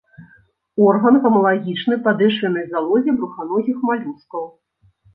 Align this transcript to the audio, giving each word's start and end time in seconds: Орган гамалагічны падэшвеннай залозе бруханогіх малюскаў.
Орган 0.85 1.19
гамалагічны 1.25 1.95
падэшвеннай 2.09 2.65
залозе 2.75 3.17
бруханогіх 3.21 3.77
малюскаў. 3.93 4.43